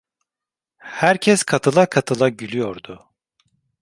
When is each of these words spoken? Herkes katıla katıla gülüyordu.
Herkes 0.87 1.43
katıla 1.43 1.89
katıla 1.89 2.29
gülüyordu. 2.29 3.09